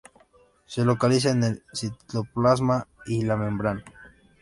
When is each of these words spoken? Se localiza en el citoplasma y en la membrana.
Se 0.65 0.83
localiza 0.83 1.29
en 1.29 1.43
el 1.43 1.63
citoplasma 1.75 2.87
y 3.05 3.21
en 3.21 3.27
la 3.27 3.37
membrana. 3.37 3.83